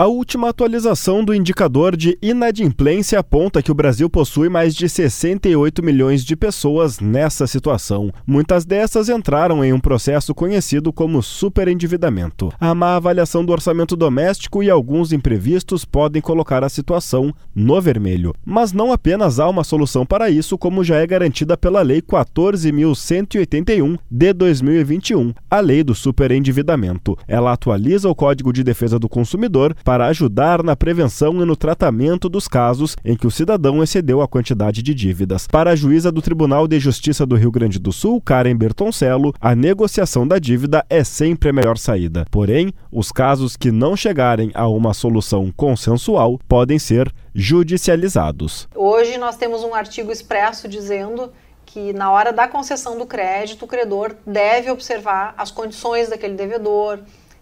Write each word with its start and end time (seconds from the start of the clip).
A 0.00 0.06
última 0.06 0.50
atualização 0.50 1.24
do 1.24 1.34
indicador 1.34 1.96
de 1.96 2.16
inadimplência 2.22 3.18
aponta 3.18 3.60
que 3.60 3.72
o 3.72 3.74
Brasil 3.74 4.08
possui 4.08 4.48
mais 4.48 4.72
de 4.72 4.88
68 4.88 5.82
milhões 5.82 6.24
de 6.24 6.36
pessoas 6.36 7.00
nessa 7.00 7.48
situação. 7.48 8.12
Muitas 8.24 8.64
dessas 8.64 9.08
entraram 9.08 9.64
em 9.64 9.72
um 9.72 9.80
processo 9.80 10.32
conhecido 10.32 10.92
como 10.92 11.20
superendividamento. 11.20 12.52
A 12.60 12.76
má 12.76 12.94
avaliação 12.94 13.44
do 13.44 13.50
orçamento 13.50 13.96
doméstico 13.96 14.62
e 14.62 14.70
alguns 14.70 15.12
imprevistos 15.12 15.84
podem 15.84 16.22
colocar 16.22 16.62
a 16.62 16.68
situação 16.68 17.34
no 17.52 17.80
vermelho. 17.80 18.32
Mas 18.46 18.72
não 18.72 18.92
apenas 18.92 19.40
há 19.40 19.48
uma 19.48 19.64
solução 19.64 20.06
para 20.06 20.30
isso, 20.30 20.56
como 20.56 20.84
já 20.84 20.98
é 20.98 21.06
garantida 21.08 21.56
pela 21.56 21.82
Lei 21.82 22.00
14.181 22.00 23.98
de 24.08 24.32
2021, 24.32 25.34
a 25.50 25.58
Lei 25.58 25.82
do 25.82 25.92
Superendividamento. 25.92 27.18
Ela 27.26 27.52
atualiza 27.52 28.08
o 28.08 28.14
Código 28.14 28.52
de 28.52 28.62
Defesa 28.62 28.96
do 28.96 29.08
Consumidor 29.08 29.74
para 29.88 30.08
ajudar 30.08 30.62
na 30.62 30.76
prevenção 30.76 31.40
e 31.40 31.46
no 31.46 31.56
tratamento 31.56 32.28
dos 32.28 32.46
casos 32.46 32.94
em 33.02 33.16
que 33.16 33.26
o 33.26 33.30
cidadão 33.30 33.82
excedeu 33.82 34.20
a 34.20 34.28
quantidade 34.28 34.82
de 34.82 34.92
dívidas. 34.92 35.46
Para 35.46 35.70
a 35.70 35.74
juíza 35.74 36.12
do 36.12 36.20
Tribunal 36.20 36.68
de 36.68 36.78
Justiça 36.78 37.24
do 37.24 37.36
Rio 37.36 37.50
Grande 37.50 37.78
do 37.78 37.90
Sul, 37.90 38.20
Karen 38.20 38.54
Bertoncello, 38.54 39.32
a 39.40 39.54
negociação 39.54 40.28
da 40.28 40.38
dívida 40.38 40.84
é 40.90 41.02
sempre 41.02 41.48
a 41.48 41.54
melhor 41.54 41.78
saída. 41.78 42.26
Porém, 42.30 42.70
os 42.92 43.10
casos 43.10 43.56
que 43.56 43.72
não 43.72 43.96
chegarem 43.96 44.50
a 44.52 44.68
uma 44.68 44.92
solução 44.92 45.50
consensual 45.56 46.38
podem 46.46 46.78
ser 46.78 47.10
judicializados. 47.34 48.68
Hoje 48.74 49.16
nós 49.16 49.38
temos 49.38 49.64
um 49.64 49.72
artigo 49.72 50.12
expresso 50.12 50.68
dizendo 50.68 51.32
que 51.64 51.94
na 51.94 52.10
hora 52.10 52.30
da 52.30 52.46
concessão 52.46 52.98
do 52.98 53.06
crédito, 53.06 53.64
o 53.64 53.68
credor 53.68 54.14
deve 54.26 54.70
observar 54.70 55.32
as 55.38 55.50
condições 55.50 56.10
daquele 56.10 56.34
devedor, 56.34 56.98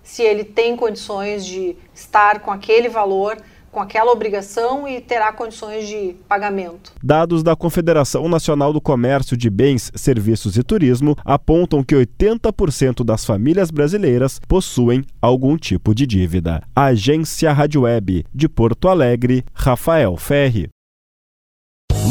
se 0.06 0.22
ele 0.22 0.44
tem 0.44 0.76
condições 0.76 1.44
de 1.44 1.76
estar 1.92 2.38
com 2.38 2.52
aquele 2.52 2.88
valor, 2.88 3.36
com 3.72 3.80
aquela 3.80 4.12
obrigação 4.12 4.86
e 4.88 5.00
terá 5.00 5.32
condições 5.32 5.86
de 5.86 6.14
pagamento. 6.28 6.92
Dados 7.02 7.42
da 7.42 7.56
Confederação 7.56 8.28
Nacional 8.28 8.72
do 8.72 8.80
Comércio 8.80 9.36
de 9.36 9.50
Bens, 9.50 9.90
Serviços 9.96 10.56
e 10.56 10.62
Turismo 10.62 11.16
apontam 11.24 11.82
que 11.82 11.94
80% 11.94 13.04
das 13.04 13.24
famílias 13.24 13.70
brasileiras 13.70 14.40
possuem 14.48 15.04
algum 15.20 15.58
tipo 15.58 15.94
de 15.94 16.06
dívida. 16.06 16.62
Agência 16.74 17.52
Rádio 17.52 17.82
Web 17.82 18.24
de 18.32 18.48
Porto 18.48 18.88
Alegre, 18.88 19.44
Rafael 19.52 20.16
Ferri. 20.16 20.70